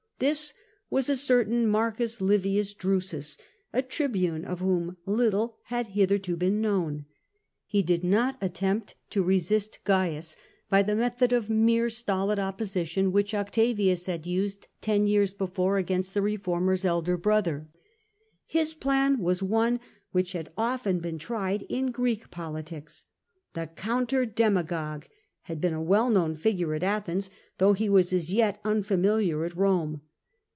This 0.19 0.53
was 0.91 1.09
a 1.09 1.17
certain 1.17 1.67
Marcus 1.67 2.21
Livius 2.21 2.75
Drusus, 2.75 3.39
a 3.73 3.81
tribune 3.81 4.45
of 4.45 4.59
whom 4.59 4.97
little 5.07 5.57
had 5.63 5.87
hitherto 5.87 6.35
been 6.37 6.61
known. 6.61 7.05
He 7.65 7.81
did 7.81 8.03
not 8.03 8.37
attempt 8.39 8.93
to 9.09 9.23
resist 9.23 9.79
Cains 9.83 10.37
by 10.69 10.83
the 10.83 10.93
method 10.93 11.33
of 11.33 11.49
mere 11.49 11.89
stolid 11.89 12.37
opposition, 12.37 13.11
which 13.11 13.33
Octavius 13.33 14.05
had 14.05 14.27
used 14.27 14.67
ten 14.79 15.07
years 15.07 15.33
before 15.33 15.79
against 15.79 16.13
the 16.13 16.21
reformer's 16.21 16.85
elder 16.85 17.17
brother. 17.17 17.67
His 18.45 18.75
plan 18.75 19.21
was 19.21 19.41
one 19.41 19.79
which 20.11 20.33
had 20.33 20.51
often 20.55 20.99
been 20.99 21.17
tried 21.17 21.63
in 21.63 21.89
Greek 21.89 22.29
politics. 22.29 23.05
The 23.55 23.71
counter 23.75 24.25
demagogue 24.27 25.07
had 25.45 25.59
been 25.59 25.73
a 25.73 25.81
well 25.81 26.11
known 26.11 26.35
figure 26.35 26.75
at 26.75 26.83
Athens, 26.83 27.31
though 27.57 27.73
he 27.73 27.89
was 27.89 28.13
as 28.13 28.31
yet 28.31 28.61
unfamiliar 28.63 29.45
at 29.45 29.53
Eome. 29.55 30.01